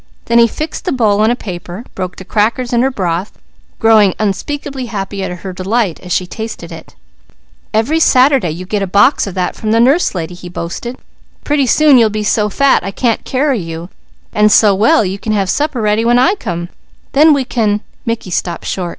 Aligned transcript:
Then 0.25 0.39
he 0.39 0.47
fixed 0.47 0.85
the 0.85 0.91
bowl 0.91 1.19
on 1.21 1.29
a 1.29 1.35
paper, 1.35 1.85
broke 1.93 2.15
the 2.15 2.25
crackers 2.25 2.73
in 2.73 2.81
her 2.81 2.89
broth, 2.89 3.33
growing 3.77 4.15
unspeakably 4.17 4.87
happy 4.87 5.21
at 5.23 5.29
her 5.41 5.53
delight 5.53 5.99
as 5.99 6.11
she 6.11 6.25
tasted 6.25 6.71
it. 6.71 6.95
"Every 7.71 7.99
Saturday 7.99 8.49
you 8.49 8.65
get 8.65 8.81
a 8.81 8.87
box 8.87 9.27
of 9.27 9.35
that 9.35 9.55
from 9.55 9.69
the 9.69 9.79
Nurse 9.79 10.15
Lady," 10.15 10.33
he 10.33 10.49
boasted. 10.49 10.97
"Pretty 11.43 11.67
soon 11.67 11.99
you'll 11.99 12.09
be 12.09 12.23
so 12.23 12.49
fat 12.49 12.83
I 12.83 12.89
can't 12.89 13.23
carry 13.25 13.59
you 13.59 13.89
and 14.33 14.51
so 14.51 14.73
well 14.73 15.05
you 15.05 15.19
can 15.19 15.33
have 15.33 15.51
supper 15.51 15.79
ready 15.79 16.03
when 16.03 16.17
I 16.17 16.33
come, 16.33 16.69
then 17.11 17.31
we 17.31 17.45
can" 17.45 17.81
Mickey 18.07 18.31
stopped 18.31 18.65
short. 18.65 18.89